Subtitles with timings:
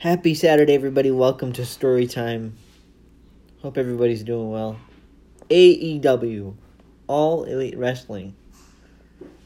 [0.00, 1.10] Happy Saturday, everybody.
[1.10, 2.56] Welcome to Story Time.
[3.62, 4.78] Hope everybody's doing well.
[5.50, 6.54] AEW,
[7.08, 8.36] All Elite Wrestling.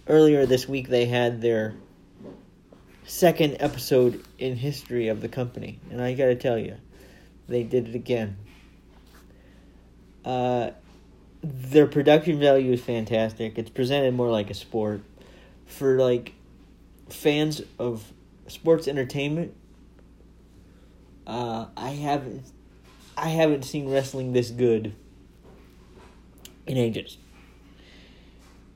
[0.07, 1.75] Earlier this week, they had their
[3.07, 5.81] second episode in history of the company.
[5.91, 6.77] And I gotta tell you,
[7.49, 8.37] they did it again.
[10.23, 10.73] Uh,
[11.43, 13.57] their production value is fantastic.
[13.57, 15.01] It's presented more like a sport.
[15.65, 16.35] For like
[17.09, 18.13] fans of
[18.49, 19.55] sports entertainment,
[21.27, 22.45] uh, I haven't
[23.17, 24.95] I haven't seen wrestling this good
[26.67, 27.19] in ages.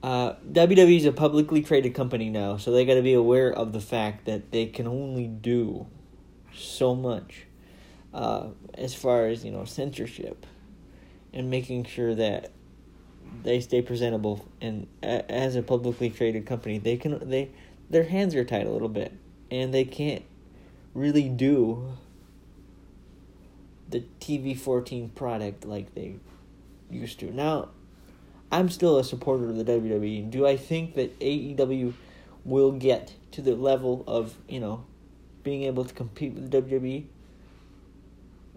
[0.03, 3.73] Uh, WWE is a publicly traded company now, so they got to be aware of
[3.73, 5.87] the fact that they can only do
[6.55, 7.47] so much
[8.15, 10.47] uh, as far as you know censorship
[11.33, 12.53] and making sure that
[13.43, 14.47] they stay presentable.
[14.61, 17.51] And as a publicly traded company, they can they
[17.91, 19.13] their hands are tied a little bit,
[19.51, 20.25] and they can't
[20.95, 21.97] really do
[23.89, 26.17] the TV fourteen product like they
[26.91, 27.33] used to.
[27.33, 27.69] Now,
[28.51, 30.31] I'm still a supporter of the WWE.
[30.31, 31.95] Do I think that AEW
[32.45, 34.85] will get to the level of you know
[35.43, 37.05] being able to compete with the WWE?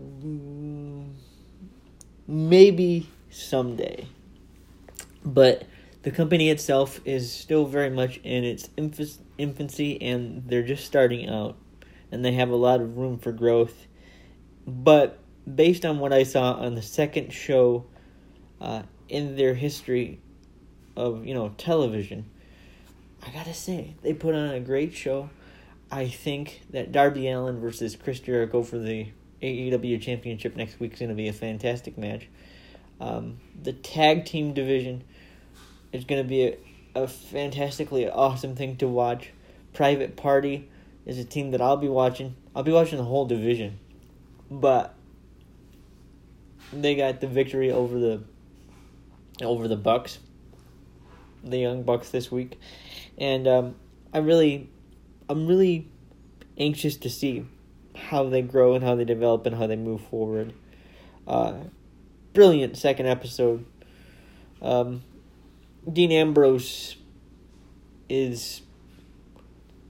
[0.01, 1.09] Mm,
[2.31, 4.05] Maybe someday,
[5.25, 5.63] but
[6.03, 11.57] the company itself is still very much in its infancy, and they're just starting out,
[12.11, 13.87] and they have a lot of room for growth.
[14.69, 15.19] But
[15.53, 17.85] based on what I saw on the second show
[18.61, 20.21] uh, in their history
[20.95, 22.29] of you know television,
[23.25, 25.29] I gotta say they put on a great show.
[25.91, 29.07] I think that Darby Allin versus Chris Jericho for the
[29.41, 32.27] AEW Championship next week is going to be a fantastic match.
[32.99, 35.03] Um, the tag team division
[35.91, 36.57] is going to be a,
[36.93, 39.31] a fantastically awesome thing to watch.
[39.73, 40.69] Private Party
[41.05, 42.35] is a team that I'll be watching.
[42.55, 43.79] I'll be watching the whole division,
[44.49, 44.95] but
[46.71, 48.23] they got the victory over the
[49.41, 50.19] over the Bucks,
[51.43, 52.59] the Young Bucks this week,
[53.17, 53.75] and um,
[54.13, 54.69] I really,
[55.29, 55.87] I'm really
[56.57, 57.45] anxious to see
[57.95, 60.53] how they grow and how they develop and how they move forward.
[61.27, 61.53] Uh,
[62.33, 63.65] brilliant second episode.
[64.61, 65.03] Um,
[65.91, 66.95] Dean Ambrose
[68.09, 68.61] is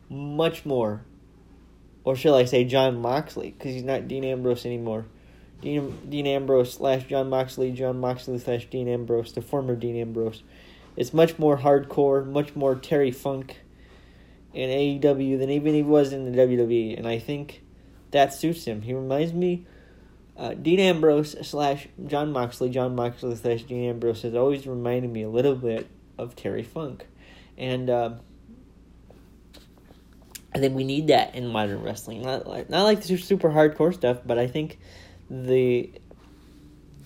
[0.09, 1.01] much more,
[2.03, 5.05] or shall I say, Jon Moxley, because he's not Dean Ambrose anymore.
[5.61, 10.43] Dean, Dean Ambrose slash Jon Moxley, Jon Moxley slash Dean Ambrose, the former Dean Ambrose.
[10.95, 13.57] It's much more hardcore, much more Terry Funk
[14.53, 17.61] in AEW than even he was in the WWE, and I think
[18.11, 18.81] that suits him.
[18.81, 19.65] He reminds me,
[20.37, 25.23] uh, Dean Ambrose slash Jon Moxley, Jon Moxley slash Dean Ambrose has always reminded me
[25.23, 25.87] a little bit
[26.17, 27.05] of Terry Funk,
[27.57, 28.13] and uh,
[30.53, 32.21] I think we need that in modern wrestling.
[32.23, 34.79] Not like not like the super hardcore stuff, but I think
[35.29, 35.91] the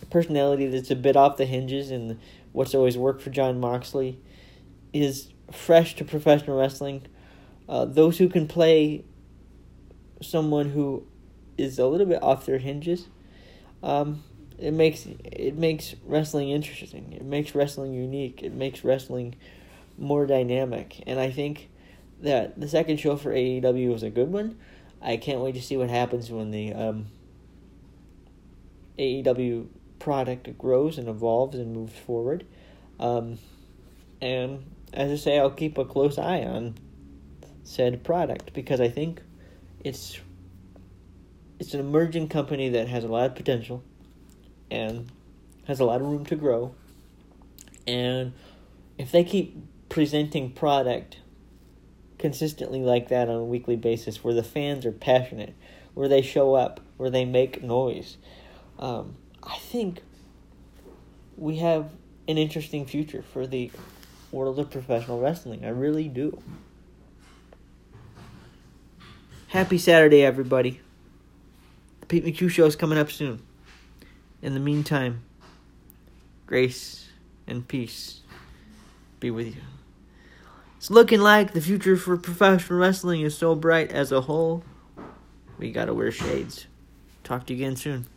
[0.09, 2.19] personality that's a bit off the hinges and
[2.53, 4.19] what's always worked for Jon Moxley
[4.93, 7.05] is fresh to professional wrestling.
[7.67, 9.03] Uh, those who can play
[10.21, 11.05] someone who
[11.57, 13.07] is a little bit off their hinges,
[13.81, 14.23] um,
[14.57, 17.11] it makes it makes wrestling interesting.
[17.13, 18.41] It makes wrestling unique.
[18.41, 19.35] It makes wrestling
[19.97, 21.03] more dynamic.
[21.05, 21.69] And I think
[22.23, 24.57] that the second show for AEW was a good one.
[25.01, 27.07] I can't wait to see what happens when the um,
[28.97, 29.67] AEW
[29.99, 32.45] product grows and evolves and moves forward.
[32.99, 33.37] Um,
[34.21, 34.63] and
[34.93, 36.75] as I say, I'll keep a close eye on
[37.63, 39.21] said product because I think
[39.83, 40.19] it's
[41.59, 43.83] it's an emerging company that has a lot of potential
[44.71, 45.09] and
[45.65, 46.75] has a lot of room to grow.
[47.85, 48.33] And
[48.97, 49.57] if they keep
[49.89, 51.17] presenting product
[52.23, 55.53] consistently like that on a weekly basis, where the fans are passionate,
[55.93, 58.15] where they show up, where they make noise,
[58.79, 59.99] um, I think
[61.35, 61.91] we have
[62.29, 63.71] an interesting future for the
[64.31, 65.65] world of professional wrestling.
[65.65, 66.41] I really do.
[69.47, 70.79] Happy Saturday, everybody.
[71.99, 73.41] The Pete McHugh show is coming up soon.
[74.41, 75.23] In the meantime,
[76.47, 77.09] grace
[77.45, 78.21] and peace
[79.19, 79.61] be with you.
[80.83, 84.65] It's looking like the future for professional wrestling is so bright as a whole.
[85.57, 86.67] We gotta wear shades.
[87.23, 88.07] Talk to you again soon.